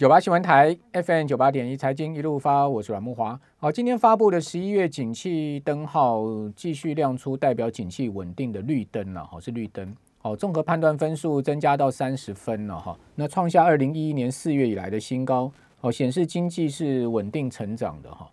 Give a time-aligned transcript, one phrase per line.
[0.00, 3.38] 九八新闻台 FM 九八点一财经一路发，我是阮木华。
[3.58, 6.24] 好，今天发布的十一月景气灯号
[6.56, 9.94] 继续亮出代表景气稳定的绿灯了，好是绿灯。
[10.16, 15.52] 好，综合判断分数增加到三十分了哈，那创下二零一一年四月以来的新高。
[15.82, 18.26] 好，显示经济是稳定成长的哈。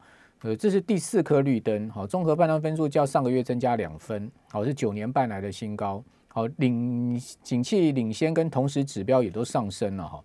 [0.43, 1.89] 呃，这是第四颗绿灯。
[1.89, 4.31] 好，综合判断分数较上个月增加两分。
[4.49, 6.01] 好，是九年半来的新高。
[6.29, 10.23] 好，领景气领先跟同时指标也都上升了哈。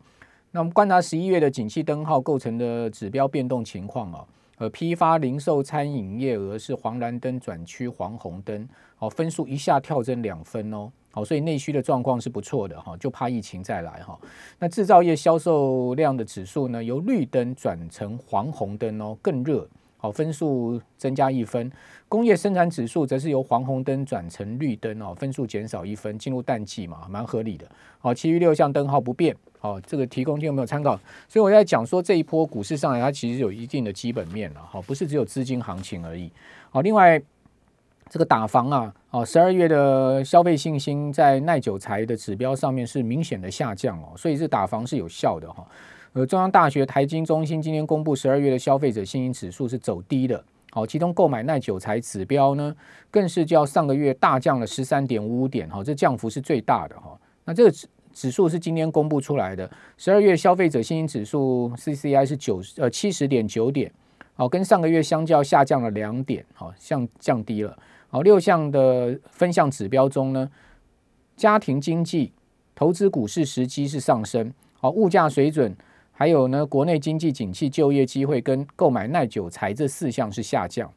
[0.54, 4.22] 那我们观察十一月的景气灯号构成的指标变动情况啊，
[4.58, 14.18] 呃，批发、零售、餐饮业额是黄蓝灯转趋黄红灯，好，分数一下跳增两分哦，好，所以内需的状况是不错的哈，就怕疫情再来哈。
[14.58, 19.66] 那制造业销售量的指数呢，由绿灯转成黄红灯哦，更热。
[19.96, 21.70] 好，分数增加一分。
[22.08, 27.66] 工业生产指数则是由黄红灯转成绿灯哦，分数减少一分，进入淡季嘛，蛮合理的。
[28.00, 29.34] 好，其余六项灯号不变。
[29.62, 30.98] 好，这个提供听有没有参考？
[31.28, 34.60] 所以我在讲说这一波股市上来，它其实有一定的基本面了。
[34.68, 36.28] 好，不是只有资金行情而已。
[36.68, 37.22] 好，另外
[38.10, 45.64] 这个打房啊，哦，十二月的消费信心在耐久材的指标上面是明显的下降哦，所以这打房是有效的哈。
[46.14, 52.74] 呃，中央大学台金中心今天公布十二月的消费者信心指数是走低的，好，其中购买耐久材指标呢，
[53.12, 57.16] 更是较上个月大降了十三点五五点，哈，这降幅是最大的哈。
[57.44, 57.72] 那这个
[58.12, 63.92] 指数是今天公布出来的，十二月消费者信心指数 CCI 是九呃七十点九点，
[64.34, 67.76] 好，跟上个月相较下降了两点，好，降降低了，
[68.08, 70.50] 好，六项的分项指标中呢，
[71.36, 72.32] 家庭经济、
[72.74, 75.74] 投资股市时机是上升，好，物价水准。
[76.14, 80.88] 还有呢，国内经济景气、就业机会跟购买耐久材这四项是下降，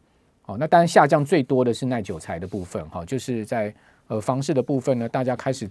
[0.44, 3.74] 好，那当然下降最多的是耐久材的部分，哈，就是在
[4.08, 5.68] 呃房市的部分呢，大家开始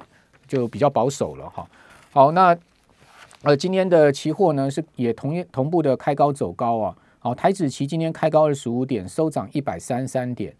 [0.46, 1.68] 就比较保守了，哈，
[2.12, 2.56] 好，那
[3.42, 10.54] 呃今天的期货呢是也同同步的开高走高啊，好，台指期今天开高二十五点，收涨一百三三点，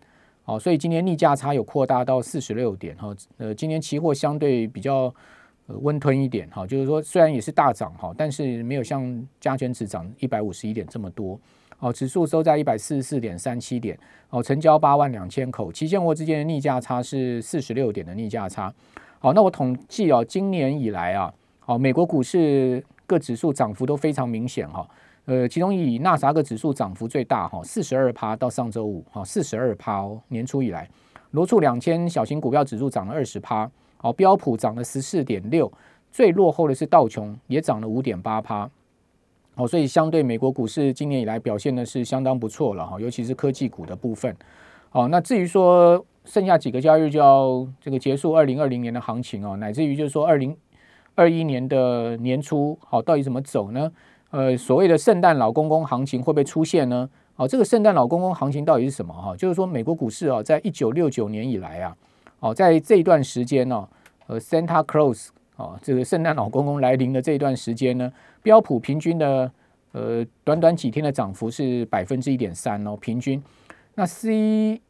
[0.45, 5.15] 好，所以今天逆价差有扩大到四十六点，哈，呃，今天期货相对比较。
[5.67, 11.41] 呃，温吞一点哈，就是说虽然也是大涨哈，但是没有像加权指涨一百五十一点这么多。
[11.79, 18.71] 哦，指数收在一百四十四点三七点，哦，成交八万两千口，期现货之间的逆价差是四十六点的逆价差。
[19.25, 24.87] 好，那我统计哦，今年以来啊，好，美国股市各指数涨幅都非常明显哈。
[25.25, 30.87] 呃，其中以纳萨克指数涨幅最大哈，四十二趴到上周五哈，四十二趴哦，年初以来，
[31.31, 33.67] 罗素两千小型股票指数涨了二十趴。
[33.97, 35.73] 好，标普涨了十四点六，
[36.13, 38.69] 最落后的是道琼，也涨了五点八趴。
[39.55, 44.37] 好，所以相对美国股市今年以来表现的是相当不错了哈，尤其是科技股的部分。
[44.91, 50.57] 好，那至于说剩下几个交易日就要这个结束二零二零年的行情哦，乃至于就是说二零
[51.15, 53.93] 二一年的年初，好，到底怎么走呢？
[54.31, 57.09] 呃，所谓的圣诞老公公行情会不会出现呢？
[57.37, 59.37] 哦，这个圣诞老公公行情到底是什么哈？
[59.37, 61.97] 就是说美国股市啊，在一九六九年以来啊。
[62.41, 63.89] 哦，在这一段时间呢，
[64.27, 69.51] 呃，Santa Claus 哦，这个圣诞老公公来临的这一段时间呢，标普平均的
[69.93, 73.43] 呃短短几天的涨幅是百分之一点三哦，平均。
[73.95, 74.81] 那 C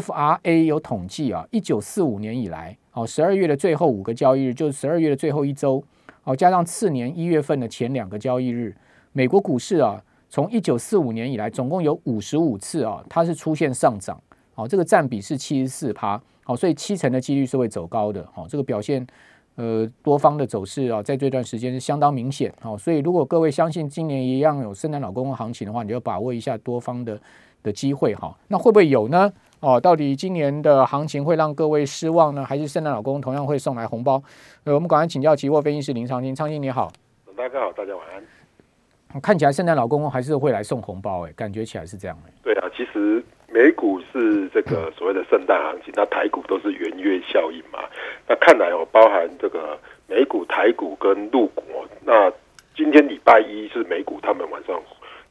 [0.00, 5.82] FRA 有统计啊，一九四五年以来，哦，十二月的最后五个交易日，就是十二月的最后一周，
[6.24, 8.74] 哦，加上次年一月份的前两个交易日，
[9.12, 14.20] 美国股市啊，从一九四五年以来，总共有五十五次啊，它是出现上涨，
[14.54, 16.20] 哦，这个占比是七十四趴。
[16.46, 18.22] 好，所以七成的几率是会走高的。
[18.34, 19.06] 好，这个表现，
[19.54, 22.52] 呃，多方的走势啊，在这段时间是相当明显。
[22.60, 27.18] 好，所以如果各位相信今年一样有圣诞老公公行情的话，你就把握一下多方的
[27.62, 28.14] 的机会。
[28.14, 29.32] 哈，那会不会有呢？
[29.64, 34.22] 哦，到底今年的行情会让各位失望呢，还是圣诞老公公同样会送来红包？
[34.64, 36.92] 呃，我们赶快请教期货分析师林长青，长青你好。
[37.36, 39.20] 大家好，大家晚安。
[39.22, 42.18] 看起来圣诞老公公还是会来送红包，哎，感觉起来是这样。
[42.42, 43.24] 对啊，其实。
[43.54, 47.78] 美股是这个所谓的圣诞行情，那台股都是圆月效应嘛？
[48.26, 51.86] 那看来哦，包含这个美股、台股跟陆股哦。
[52.02, 52.28] 那
[52.74, 54.74] 今天礼拜一是美股，他们晚上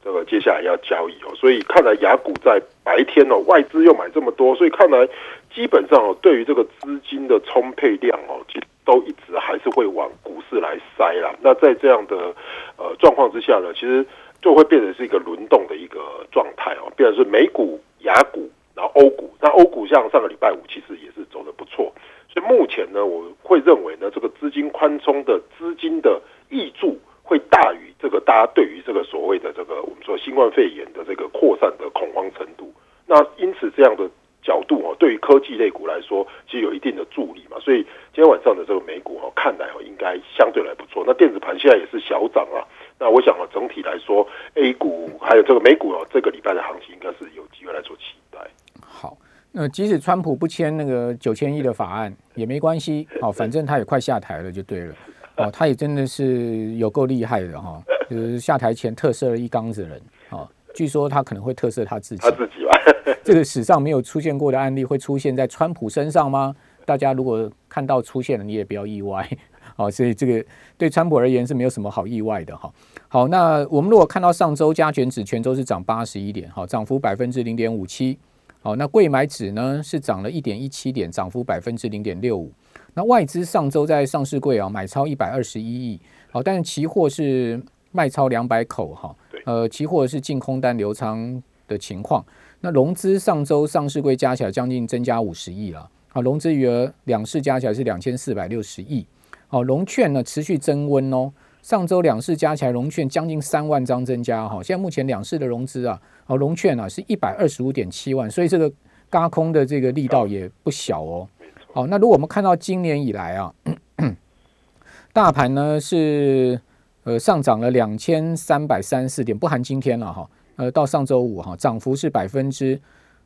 [0.04, 5.08] 这个接下来要交易哦，所以看来雅股在白天哦，外资又买这么多，所以看来
[5.54, 11.34] 基本上哦，对于这个资金的充沛量哦，其实都一直还是会往股市来塞啦。
[11.40, 12.34] 那在这样的
[12.76, 14.06] 呃状况之下呢，其实
[14.42, 15.98] 就会变成是一个轮动的一个
[16.30, 17.80] 状态哦，变成是美股。
[18.04, 21.90] 雅股，然后欧股，那欧股像上个礼拜五其实也是走的不错，
[22.28, 26.20] 所以目前呢，我会认为呢，这个资金宽松的资金的
[26.50, 32.72] 益注会大于这个大家对于这个所谓的这个我们说新冠肺炎的这个扩散的恐慌程度。
[33.06, 34.08] 那因此这样的
[34.42, 37.58] 角度哦，对于科技类股来说，其实有一定的助力嘛。
[37.60, 37.82] 所以
[38.14, 41.02] 今天晚上的这个美股哦，看来哦应该相对来不错。
[41.06, 42.60] 那电子盘现在也是小涨啊。
[42.98, 48.38] 那我想啊，整体来说，A 股还有这个美股哦，这个礼拜的行情应该是有机会来做期待。
[48.80, 49.16] 好，
[49.50, 54.94] 那即使川普不签那个九千亿的法案也没关系，哦，反正他也快下台了，就对了。
[55.42, 60.00] 哦，他也真的是有够厉害的哈，就是下台前特赦了一缸子人。
[60.30, 62.22] 哦，据说他可能会特赦他自己。
[62.22, 62.72] 他自己吧。
[63.24, 66.54] 这个史上没有出现过的案例会出现在川普身上吗？
[66.84, 69.28] 大家如果看到出现了，你也不要意外。
[69.76, 70.44] 好，所以这个
[70.76, 72.72] 对川普而言是没有什么好意外的哈。
[73.08, 78.18] 好，那我们如果看到上周加权指全州是涨八十一点，好，涨幅百分之零点五七。
[78.62, 82.52] 好，那贵买指呢是涨了一点一七点，涨幅百分之零点六五。
[82.94, 86.00] 那外资上周在上市柜啊买超一百二十一亿，
[86.30, 87.60] 好，但是期货是
[87.90, 89.14] 卖超两百口哈。
[89.44, 92.24] 呃，期货是净空单流仓的情况。
[92.60, 99.06] 那融资上周上市柜加起来将近增加五十亿了，好，融资余额两市加起来是两千四百六十亿。
[99.48, 101.32] 好，融券呢持续增温哦。
[101.62, 104.62] 上周两市加起来融券将近三万张增加哈。
[104.62, 108.70] 现在目前两市的融资啊，好融券啊是一百二十五点七万，所以这个
[109.10, 111.28] 嘎空的这个力道也不小哦。
[111.74, 113.52] 好，那如果我们看到今年以来啊，
[115.12, 116.60] 大盘呢是
[117.02, 120.30] 呃上涨了两千三百三十四点，不含今天了哈。
[120.54, 122.80] 呃，到上周五哈，涨幅是百分之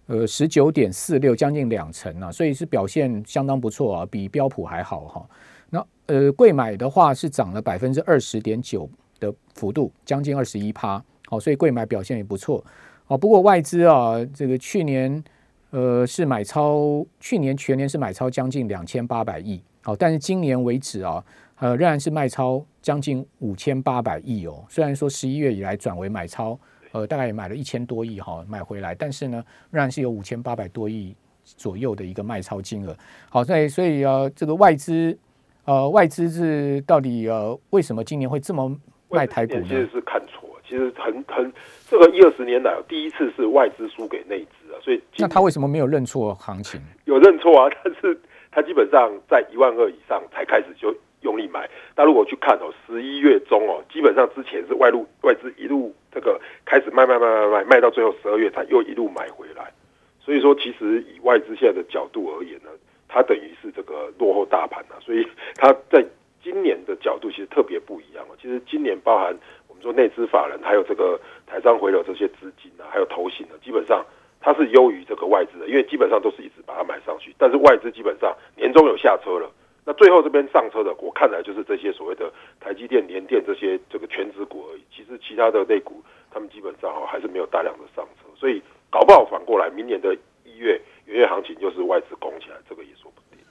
[0.07, 5.29] 呃十九点四六，将近两成啊，所以是表现相当不错啊，比标普还好哈。
[5.69, 8.89] 那呃，贵买的话是涨了百分之二十点九
[9.21, 12.65] 的幅度，将近二十一趴，好，所以贵买表现也不错，
[13.09, 13.19] 哦。
[13.19, 15.23] 不过外资啊，这个去年
[15.71, 21.25] 呃是买超，去年全年是买超将近两千八百亿，好，但是今年为止啊，
[21.61, 24.65] 呃仍然是卖超将近五千八百亿哦。
[24.69, 26.59] 虽然说十一月以来转为买超，
[26.93, 32.97] 呃，大概也买了一千多亿哈，买回来，但是呢，仍然是有五千八百多亿左右的一个卖超金额。
[33.29, 35.19] 好，在所以啊，这个外资。
[35.65, 38.75] 呃，外资是到底呃为什么今年会这么
[39.11, 39.65] 卖台股呢？
[39.65, 40.28] 其实是看错，
[40.69, 41.51] 其实很很
[41.89, 46.81] 这个一二十年来第一次是外资输给内资啊，所以那他为什么没有认错行情？
[47.07, 48.21] 有认错啊， 但是
[48.51, 51.69] 他基本上在一万二以上才开始就用力买。
[51.97, 59.73] 那如果去看哦，十一月中哦，基本上之前是外路外资一路这个开始卖卖卖卖卖卖到最后十二月才又一路买回来。
[60.21, 62.69] 所以说，其实以外资现在的角度而言呢。
[63.11, 66.05] 它等于是这个落后大盘啊，所以它在
[66.45, 74.05] 今年的角度其实特别不一样其实今年包含我们说内资法人，还有这个台商回流这些资金啊，还有投行呢，基本上
[74.41, 77.35] 它是优于这个外资的，因为基本上都是一直把它买上去。
[77.39, 79.51] 但是外资基本上年终有下车了，
[79.85, 84.83] 那最后这边上车的，我看来就是这些所谓的台积电、联电这些这个全职股而已。
[84.95, 88.61] 其实其他的类股，他们基本上还是没有大量的上车，所以
[88.91, 90.15] 搞不好反过来，明年的
[90.45, 90.81] 一月。
[91.07, 93.43] 元月行情就是外资攻起来，这个也说不定。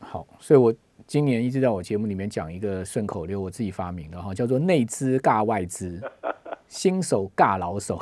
[0.00, 0.74] 好，所以我
[1.06, 6.00] 今年一直在我节目里面讲一个顺口溜，我自己发明的哈，叫做“内资尬外资，
[6.66, 7.96] 新手尬老手”。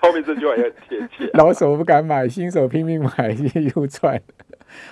[0.00, 1.28] 后面这句话也很贴切。
[1.34, 4.20] 老手不敢买，新手拼命买，一路赚。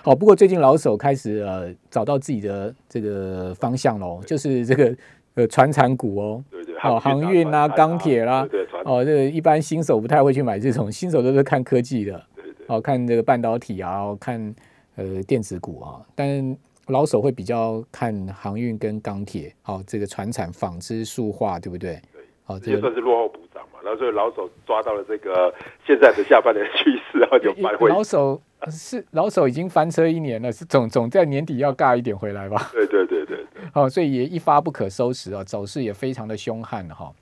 [0.03, 4.97] 好，不过最近老手开始呃找到自己的这个方向喽，就是这个
[5.35, 6.45] 呃船产股哦。
[6.83, 14.55] 哦，航运啊，钢铁啦，对哦，这个一般新手不太会去买这种，新手都是看科技的，对对，哦，看这个半导体啊，看
[14.99, 16.57] 呃电子股啊，但
[16.89, 22.01] 老手会比较看航运跟钢铁，哦，这个船产、纺织、塑化，对不对？
[22.13, 25.55] 对，哦，这也算是落后补涨嘛，然后所以老手抓到了这个
[25.87, 27.89] 现在的下半年趋势，然后就买回。
[27.89, 28.41] 老手
[28.71, 32.71] 是老手已经翻车一年了，是总总在年底要尬一点回来吧？
[32.73, 33.39] 对对对对。
[33.75, 37.13] 哦，所以也一发不可收拾啊，走势也非常的凶悍哈。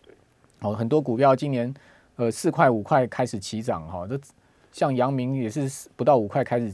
[0.60, 1.74] 哦，很多股票今年
[2.14, 4.18] 呃四块五块开始起涨哈，这
[4.70, 6.72] 像阳明也是不到五块开始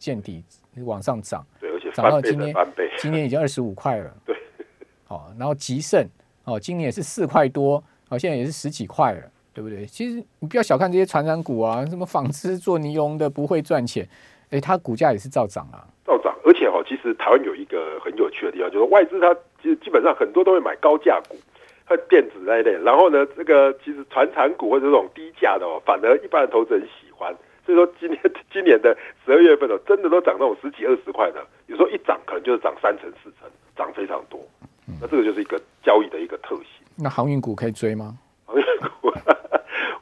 [0.00, 0.42] 见底
[0.86, 2.54] 往上涨，对，而且涨到今天
[2.96, 4.10] 今天已经二十五块了。
[4.24, 4.34] 对，
[5.08, 6.04] 哦，然后吉盛
[6.44, 9.84] 哦，今年也是四块多，哦，现在也是十几块了，对不对？
[9.84, 14.08] 其实你不要小看这些传染股啊，什么纺织做尼龙的不会赚钱，
[14.48, 15.86] 哎，它股价也是照涨啊。
[16.06, 21.36] 照涨，而且哦，其实台湾有一个很有趣的地方，就是外资它其实基本上很多都会买高价股
[21.84, 27.36] 和电子那一类，然后呢，这个其实传产股或者这种低价的哦，反而一般的投资人喜欢。
[27.70, 28.20] 所以说今年
[28.52, 34.40] 今年的十二月份哦，真的都涨那种十几二十块的，有时候一涨可能就是涨三成四成，涨非常多。
[35.00, 36.84] 那这个就是一个交易的一个特性。
[36.96, 38.18] 那航运股可以追吗？
[38.44, 38.64] 航运
[39.00, 39.12] 股，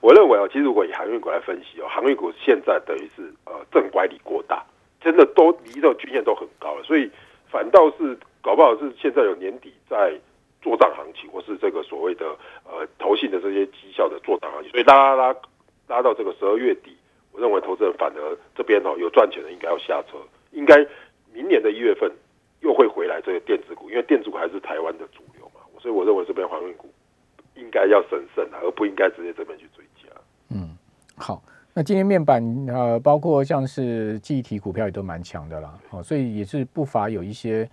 [0.00, 4.64] 我认为哦，其实如果以航运股来分析哦，航运股现在等于是呃正管理过大。
[5.00, 7.08] 真的都离这个均线都很高了，所以
[7.48, 10.12] 反倒是搞不好是现在有年底在
[10.60, 12.26] 做账行情，或是这个所谓的
[12.64, 15.36] 呃投信的这些绩效的做账行情，所以拉拉拉
[15.86, 16.97] 拉到这个十二月底，
[17.38, 20.18] 我认为投资人反而这边哦有赚钱的应该要下车，
[20.50, 20.76] 应该
[21.32, 22.10] 明年的一月份
[22.60, 26.74] 又会回来这个电子股，因为电子股还是台湾的主流嘛，所以我认为这边航运
[27.70, 30.08] 该要审慎而不应该直接这边去追加。
[30.48, 30.76] 嗯，
[31.16, 31.42] 好，
[31.74, 37.68] 那今天面板呃，包括像是记忆体股票也都蛮强的啦，哦，所以也是不乏有一些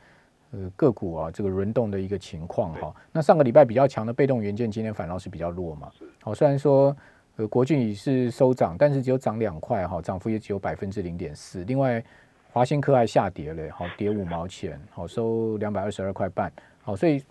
[0.51, 2.93] 呃个股啊，这个轮动的一个情况哈。
[3.11, 5.89] 那上个礼拜比较强的被动元件，今天反倒是比较弱嘛。
[6.21, 6.95] 好，虽然说
[7.37, 11.63] 呃国俊也是收涨，但是只有涨两块哈，涨幅也只有百分之零点四。
[11.65, 12.03] 另外
[12.51, 16.51] 华新科还下跌了，好跌五毛钱，好收两百二十二块半，
[16.81, 17.21] 好，所以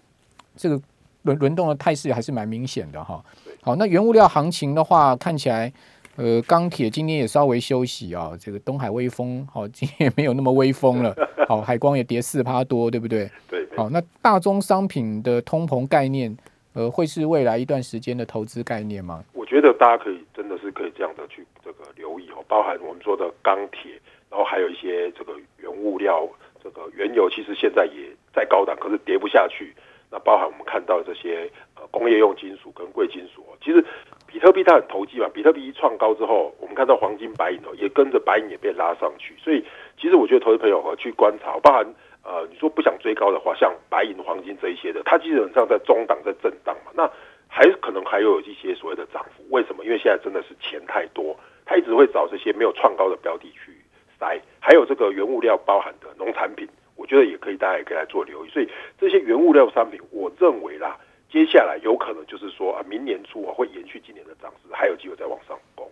[0.55, 0.81] 这个
[1.23, 3.25] 轮轮动的态势还是蛮明显的哈。
[3.63, 5.73] 好，那原物料行情的话，看起来
[6.17, 11.17] 呃钢铁今天也稍微休息啊，这个东海威风好今天也没有那么威风了，
[11.49, 13.31] 好海光也跌四趴多，对不对？
[13.49, 13.67] 对。
[13.75, 16.37] 好，那大宗商品的通膨概念，
[16.75, 19.25] 呃，会是未来一段时间的投资概念吗？
[19.55, 23.93] 觉得大家可以真的是可以这样的去这个留意哦，包含我们说的钢铁。
[24.29, 26.29] 然后还有一些这个原物料，
[26.61, 29.73] 这个原油其实现在也在高档，可是跌不下去。
[30.11, 33.85] 那包含我们看到这些呃工业用金属跟贵金属，其实
[34.27, 35.29] 比特币它很投机嘛。
[35.33, 39.37] 比特币一创高之后，我们看到黄金、白银哦，也跟着白银也被拉上去。
[39.39, 39.65] 所以
[39.97, 41.87] 其实我觉得投资朋友和去观察，包含
[42.25, 46.91] 呃你说不想追高的话，像白银、黄金这一些的，它基本上在中档在震荡嘛。
[46.93, 47.09] 那
[47.55, 49.85] 还可能还有一些所谓的涨幅，为什么？
[49.85, 53.73] 因为现在真的是钱太多，它一直会找这些没有创高的标的去。
[54.19, 58.49] 来，还有这个原物料包含的农产品，我觉得也可以，大家也可以来做留意。
[58.49, 58.69] 所以
[58.99, 60.99] 这些原物料商品，我认为啦，
[61.31, 65.87] 接下来有可能就是说啊，明年初啊会延续今年的涨势，还有机会再往上攻。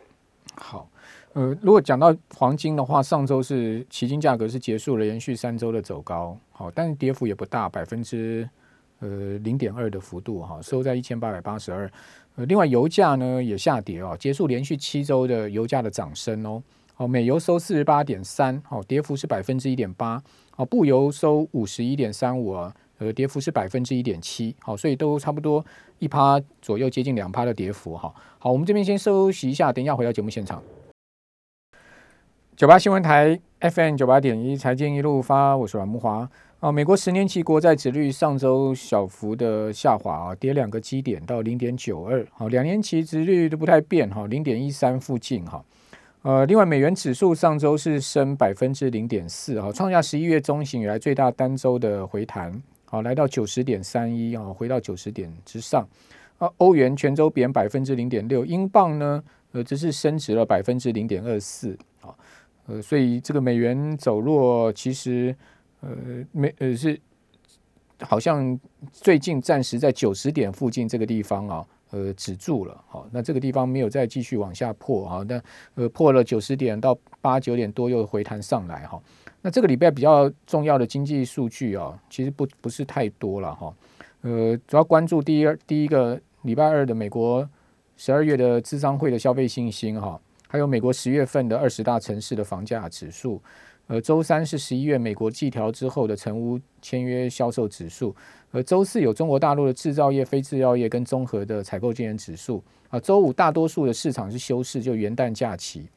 [0.57, 0.89] 好，
[1.35, 8.49] 呃，如果讲到黄金的话，上周是期金价格是结束了连续三周的走高，好，但是跌幅也不大，百分之
[9.03, 11.91] 呃零点二的幅度哈，收在一千八百八十二。
[12.37, 16.63] 呃，另外油价呢也下跌哦，结束连续七周的油价的涨升哦。
[16.97, 20.23] 哦，美油收四十八点三，好，跌幅是百分之一点八。
[20.51, 24.55] 好，布油收五十一点三五啊，呃，跌幅是百分之一点七。
[24.61, 25.63] 好，所以都差不多
[25.99, 28.15] 一趴左右，接近两趴的跌幅哈。
[28.39, 30.63] 好，我们这边先休息一下，等一下回到节目现场。
[32.55, 36.29] 九八新闻台 FM 九八点一，财经一路发，我是阮木华。
[36.61, 42.25] 啊，美国十年期国债殖率上周小幅的下滑啊，跌两个基点到零点九二。
[42.31, 45.65] 好，两年期殖率都不太变哈，零点一三附近哈。
[46.21, 55.89] 呃，另外，美元指数上周是升百分之零点四，啊，创下十一月中旬以来最大单周的回弹，好，来到九十点三一，啊，回到九十点之上。
[56.37, 62.15] 啊，欧元全周贬百分之零点六，英镑呢，呃，只是升值了百分之零点二四，啊，
[62.73, 65.37] 呃，所以这个美元走弱，其实，
[65.81, 65.91] 呃，
[66.33, 66.99] 美呃是
[68.01, 68.59] 好像
[68.91, 71.67] 最近暂时在九十点附近这个地方啊。
[71.93, 75.39] 呃，止住了，好，那这个地方没有再继续往下破，哈，那
[75.75, 78.99] 呃破了九十点到八九点多又回弹上来，哈，
[79.43, 83.75] 那这个礼拜比较重要的经济数据啊，其实不不是太多了，哈，
[84.23, 87.47] 呃，主要关注第一第一个礼拜二的美国
[87.99, 90.19] 十二月的资商会的消费信心，哈，
[90.53, 93.41] 还有美国十月份的二十大城市的房价指数。
[93.87, 98.15] 呃，周三是十一月美国季调之后的成屋签约销售指数，
[98.51, 102.63] 呃周四有中国大陆的制造业、非制造业跟综合的采购经营指数。
[102.91, 105.89] 啊，周五大多数的市场是休市，就元旦假期，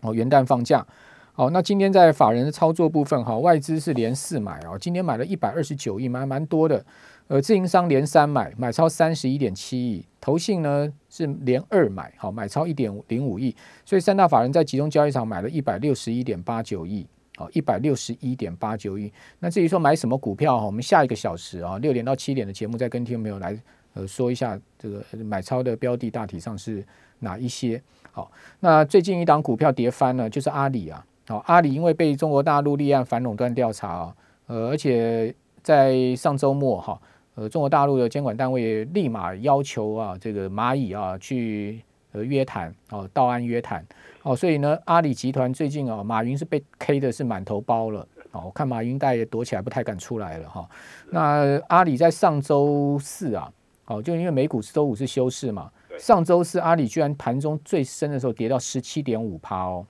[0.00, 0.84] 哦，元旦放假。
[1.32, 6.84] 好，那今天在法人的操作部分，哈，外资是连四买啊，今天买了一百二十九亿，买蛮多的。
[7.28, 13.54] 呃，自营商连三买，买超三十一点七亿，投信呢是连二买，好，买超一点零五亿，
[13.84, 17.06] 所以三大法人在集中交易场买了一百六十一点八九亿。
[17.38, 19.12] 好，一百六十一点八九亿。
[19.40, 23.54] 那至于说买什么股票哈，我们下一个小时啊，六点到七点的节目再跟听众朋友来
[23.92, 26.82] 呃说一下这个买超的标的大体上是
[27.18, 27.78] 哪一些。
[28.10, 31.04] 好，那最近一档股票跌翻了，就是阿里啊。
[31.28, 34.16] 好，阿里因为被中国大陆立案反垄断调查啊，
[34.46, 36.98] 呃，而且在上周末哈，
[37.36, 43.86] 呃，中国大陆的监管单位立马要求啊，这个蚂蚁啊去呃约谈哦，到案约谈。
[44.22, 48.00] 哦，所以呢，阿里集团最近啊，马云是被 K 的是满头包了。
[48.32, 50.66] 哦，我看马云大爷躲起来，不太敢出来了哈。
[51.10, 53.52] 那阿里在上周四啊，
[53.84, 59.86] 哦，就因为美股周五是休市嘛，上周四阿里居然盘中最深的时候跌到十七点五趴哦，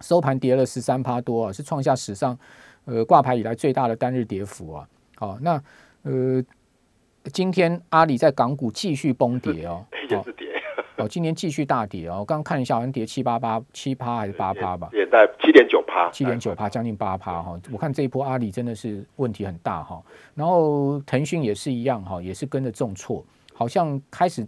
[0.00, 2.36] 收盘跌了十三趴多啊，是创下史上
[2.86, 4.88] 呃挂牌以来最大的单日跌幅啊。
[5.14, 5.62] 好，那
[6.02, 6.42] 呃，
[7.32, 9.84] 今天阿里在港股继续崩跌 哦。
[10.98, 14.90] 哦，今年继续大跌哦，我刚刚看一下，好像跌七八八七趴还是八趴吧？
[14.92, 17.58] 也在七点九趴，七点九趴，将近八趴哈。
[17.72, 20.00] 我看这一波阿里真的是问题很大哈。
[20.34, 23.24] 然后腾讯也是一样哈，也是跟着重挫，
[23.54, 24.46] 好像开始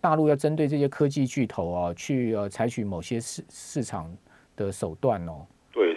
[0.00, 4.12] 大陆要针对这些科技巨头啊，去呃采取某些市市场
[4.56, 5.46] 的手段哦。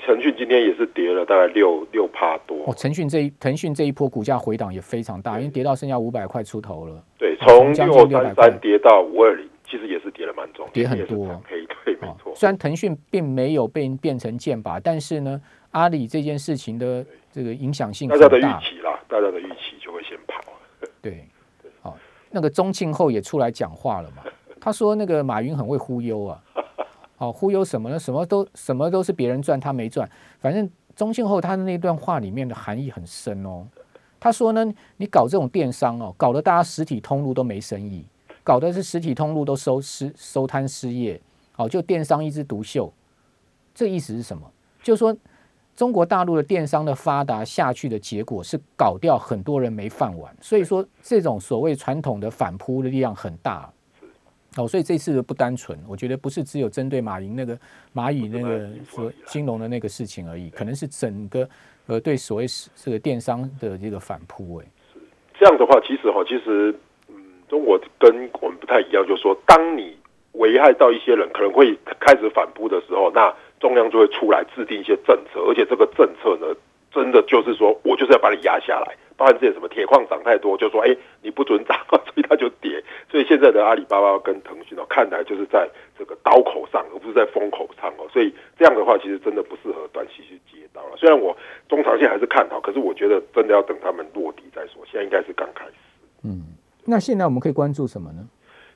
[0.09, 2.63] 对，腾讯今天也是跌了大概六六趴多。
[2.65, 7.03] 哦，腾讯这一腾讯这一波股价回档也非常大，因为跌到剩下五百块出头了。
[7.17, 9.47] 对，从六三三跌到五二零。
[9.71, 12.33] 其实也是跌了蛮重，跌很多，黑对，没错。
[12.35, 15.39] 虽然腾讯并没有被变成剑拔，但是呢，
[15.69, 20.41] 阿里这件事情的这个影响性大家的预期啦，大家的预期就会先跑。
[21.03, 21.23] 对，
[21.83, 21.95] 好，
[22.31, 24.23] 那个钟庆后也出来讲话了嘛，
[24.59, 26.41] 他说那个马云很会忽悠啊，
[27.19, 27.99] 好忽悠什么呢？
[27.99, 30.09] 什么都什么都是别人赚他没赚，
[30.39, 33.67] 反正钟庆后他的那段话里面的含义很深哦。
[34.21, 38.05] 他说呢，你搞这种电商哦，搞得大家实体通路都没生意，
[38.41, 41.19] 搞的是实体通路都收失收摊失业，
[41.51, 42.89] 好，就电商一枝独秀。
[43.75, 44.49] 这意思是什么？
[44.81, 45.13] 就是说
[45.75, 53.69] 中国大陆的电商的发达下去的结果是搞掉很多人没饭碗，所以说这种所谓传统的反扑的力量很大。
[54.57, 57.57] 哦，所以这次不单纯，我觉得不是只有针对马云那个
[57.93, 61.47] 蚂蚁那个说金融的那个事情而已，可能是整个。
[61.87, 64.99] 呃，对所谓这个电商的这个反扑，哎，是
[65.39, 66.71] 这样的话，其实哈，其实
[67.07, 67.15] 嗯，
[67.47, 69.97] 中国跟我们不太一样，就是说，当你
[70.33, 76.55] 危害到一些人，可能会开始反扑的时候，那中央就会出来制定一些政策，而且这个政策呢，
[76.93, 78.95] 真的就是说我就是要把你压下来。
[79.17, 81.75] 包含这些什么铁矿涨太多，就说哎你不准涨。
[83.63, 88.07] 阿里巴巴跟腾讯哦，看来就是在这个刀口上，而不是在风口上哦。
[88.11, 90.97] 所以这样的话，其实真的不适合短期去接刀了。
[90.97, 91.35] 虽然我
[91.67, 94.83] 中长线还是看好，可是我觉得真的要等他们落地再说。
[94.85, 95.73] 现在应该是刚开始。
[96.23, 96.43] 嗯，
[96.85, 98.27] 那现在我们可以关注什么呢？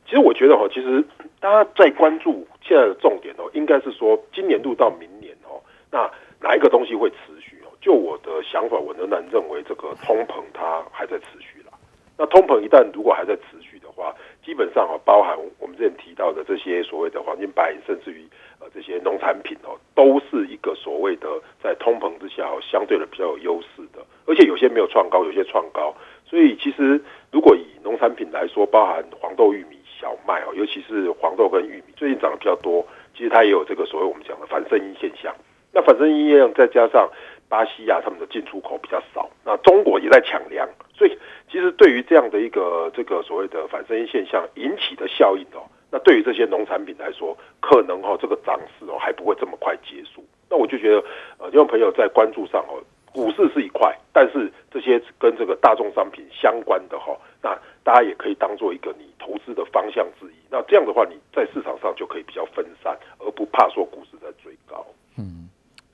[0.05, 1.03] 其实我觉得哈，其实
[1.39, 5.61] 大家在关注现在的重点哦，应该是说今年度到明年哦，
[5.91, 6.09] 那
[6.41, 7.53] 哪一个东西会持续？
[7.81, 11.73] 就我的想法，我仍然认为这个通膨它还在持续了。
[12.17, 18.25] 那通膨一旦如果还在持续的话，基本上啊，包含我们之前提到的这些所谓的黄金白银，甚至于
[18.61, 21.27] 呃这些农产品哦，都是一个所谓的
[21.61, 24.03] 在通膨之下哦，相对的比较有优势的。
[24.25, 25.93] 而且有些没有创高，有些创高。
[26.25, 27.01] 所以其实
[27.31, 32.85] 如果以农产品来说，包含黄豆、玉米、小麦哦，尤其是黄豆跟玉米，最近涨得比较多。
[33.15, 35.33] 其实它也有这个所谓我们讲的反声音现象。
[35.71, 37.09] 那反声音现象再加上。
[37.49, 41.15] 巴西啊，他们的进出口比较少，那中国也在抢粮，所以
[41.51, 50.25] 其实对于这样的一个这个所谓的反声音现象引起的效应哦，那对于这些农产品来说，可能哈这个涨势哦还不会这么快结束。
[50.49, 51.03] 那我就觉得
[51.37, 52.81] 呃，因为朋友在关注上哦，
[53.13, 60.35] 股市是一块，但是这些跟这个大众商品相关的哈，那大家也可以当做一个你投资的方向之一。
[60.49, 64.85] 那这样的话，你在市场上就可以比较分散，而不怕说股市在追高。
[65.17, 65.47] 嗯。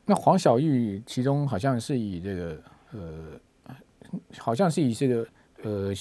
[0.05, 2.57] 那黄小玉其中好像是以这个
[2.93, 3.39] 呃，
[4.39, 5.25] 好像是以这个
[5.61, 5.93] 呃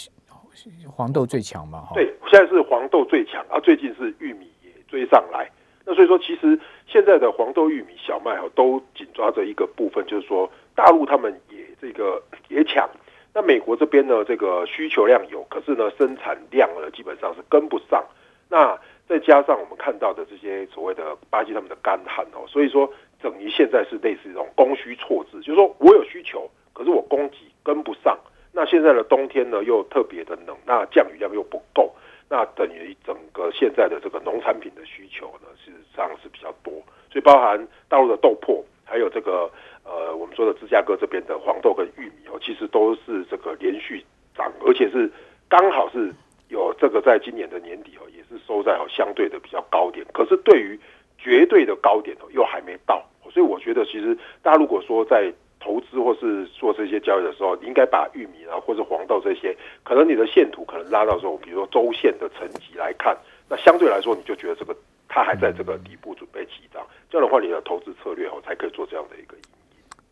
[0.88, 1.94] 黄豆最强嘛，哈。
[1.94, 5.50] 对，现在是黄豆最强啊，最近是玉米也追上来。
[5.85, 12.88] 那所以说，其实现在的黄豆、玉米、小麦哈，都紧抓着一个部分，就是说大陆他们也这个 也抢。
[13.34, 18.06] 那美国这边呢，这个需求量有，可是呢，生产量呢基本上是跟不上。
[18.48, 22.88] 那再加上我们看到的这些所谓的巴西他们的干旱哦，所以说。
[23.20, 28.16] 等于现在是类似这种供需错置，就是说我有需求，可是我供给跟不上。
[28.52, 31.92] 那现在的冬天呢又特别的冷，那降雨量又不够，
[32.30, 36.72] 那等于整个现在的这个农产品的需求呢，事实上是比较多。
[37.10, 39.50] 所以包含大陆的豆粕，还有这个
[39.88, 44.05] 呃我们说的芝加哥这边的黄豆跟玉米哦，其实都是这个连续
[44.37, 45.11] 涨，而且是
[45.48, 46.12] 刚好是
[46.48, 50.05] 有这个在今年的年底哦，也是收在哦相对的比较高点。
[50.12, 50.79] 可是对于
[51.16, 63.16] 绝对的高点哦，又还没到，所以我觉得其实大家如果说在投资或是做这些交易的时候，你应该把玉米啊或者黄豆这些，可能你的线图可能拉到说，比如说周线的层级来看，
[63.48, 64.77] 那相对来说你就觉得这个
[65.09, 69.37] 它还在这个底部准备起涨，这样的话你的投资策略哦才可以做这样的一个。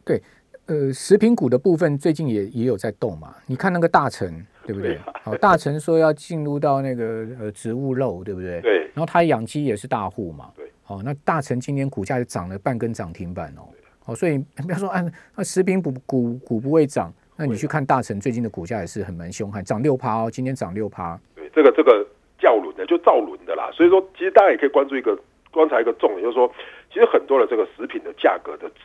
[0.07, 0.23] 对，
[0.67, 4.97] 呃，食品股的部分最近也也有在动嘛，你看那个大成对不对？
[5.23, 8.61] 好，大成说要进入到那个呃植物肉对不对？
[8.61, 10.53] 对，然后他养鸡也是大户嘛。
[10.57, 10.65] 对。
[10.87, 13.67] 哦，那大成今年股价就涨了半根涨停板哦。
[14.05, 21.19] 哦，所以不要说按那食品股股股不会涨，那你去看大成最近的股价也是很蛮凶悍，涨六趴哦，今天涨六趴。
[21.35, 22.07] 对，这个这个
[22.39, 23.69] 叫轮的就造轮的啦。
[23.73, 25.19] 所以说，其实大家也可以关注一个
[25.51, 26.49] 观察一个重点，就是说，
[26.93, 28.83] 其实很多的这个食品的价格的指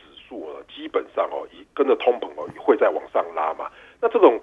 [0.74, 3.70] 基本上哦，以跟着通膨哦，会再往上拉嘛。
[4.00, 4.40] 那这种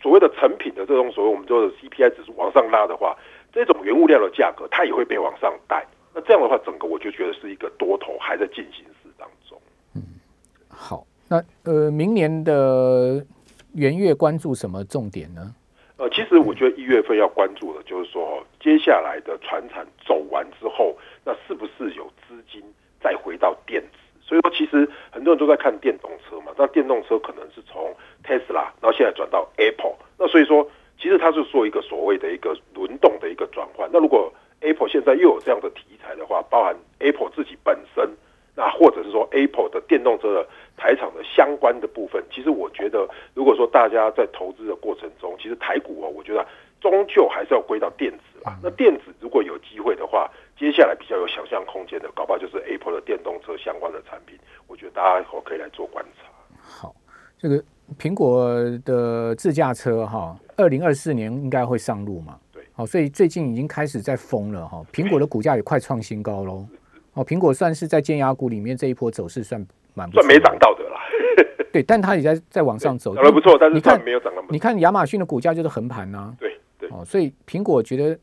[0.00, 3.16] 所谓的成品的这种所谓我们说的 CPI 指数往上拉的话，
[3.52, 5.86] 这种原物料的价格它也会被往上带。
[6.14, 9.58] 那这样的话，整个我就觉得是一个多头还在进行式当中。
[9.94, 10.02] 嗯，
[10.68, 13.24] 好，那呃，明年的
[13.74, 15.54] 元月关注什么重点呢？
[15.96, 22.62] 呃，其实我觉得一月份要关注的，就是说接下来的船产走完之后，那是不是有资金
[23.00, 23.98] 再回到电子？
[24.32, 26.52] 所以说，其实很多人都在看电动车嘛。
[26.56, 29.92] 那电动车可能是从 Tesla，然后现在转到 Apple。
[30.18, 30.66] 那所以说，
[30.98, 33.90] 其实它是做一个所谓的一个轮动的一个转换。
[33.92, 38.08] 那如果 Apple 现在又有这样的题材的话，包含 Apple 自己本身，
[38.56, 46.46] 那或者是说 Apple 的电动车的台厂的相关的部分，其实我觉得，如果说大家在投资的过程中，其实台股哦，我觉得
[46.82, 48.58] 终究还是要归到电子啦。
[48.62, 56.28] 那电子如果有机会的话，接下来比较有想象空间的，搞不好就是 Apple 的电动车相关的产品，我觉得大家以后可以来做观察。
[56.60, 56.94] 好，
[57.38, 57.62] 这个
[57.98, 58.52] 苹果
[58.84, 62.36] 的自驾车哈，二零二四年应该会上路嘛？
[62.52, 64.84] 对，好，所以最近已经开始在疯了哈。
[64.92, 66.66] 苹果的股价也快创新高喽。
[67.14, 69.64] 哦，苹果算是在尖牙股里面这一波走势算
[69.94, 71.00] 蛮不错算没涨到的啦。
[71.72, 76.51] 对，但它也在在往上走，涨得不错，但是你看算没有涨那么你看亚马逊的股价就是横盘呐、对对
[76.92, 78.18] 哦，所以苹果觉得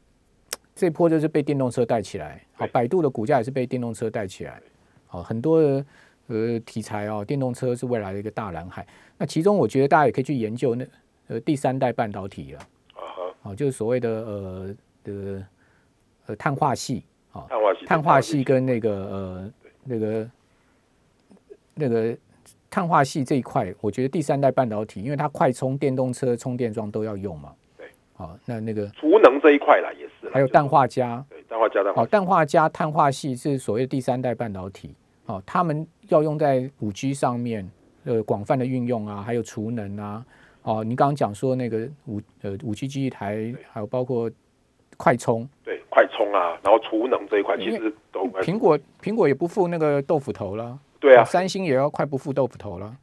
[0.76, 4.62] 这波就是被电动车带起来，好，对百度的股价也是被电动车带起来，
[5.08, 5.86] 好，很多的
[6.28, 8.86] 呃题材哦，电动车是未来的一个大蓝海。
[9.18, 10.88] 那其中我觉得大家也可以去研究那
[11.28, 12.60] 呃第三代半导体了，
[12.94, 15.46] 啊哈，哦，就是所谓的呃的
[16.28, 19.52] 呃碳化系，哦，碳化系碳化系跟那个呃
[19.84, 20.30] 那个
[21.74, 22.16] 那个
[22.70, 27.52] 碳化系这一块，我觉得第三代半导体，因为它快充电动车充电桩都要用嘛。
[28.20, 28.28] 对。
[28.28, 30.32] 好、那那个储能这一块啦，也是啦。
[30.34, 34.94] 还有氮化镓，对氮化镓氮化哦，氮化镓、碳化系是所谓的第三代半导体。
[35.26, 37.70] 哦，他们要用在五 G 上面，
[38.04, 40.26] 呃，广泛的运用啊，还有储能啊。
[40.64, 44.30] 哦，你刚刚讲说那个五呃五 G 基地台，还有包括
[44.98, 50.78] 快充，对快充啊，然后储能这一块其实都苹果苹果也不付那个豆腐头了。
[51.00, 52.94] 对啊哦，三星也要快不付豆腐头了。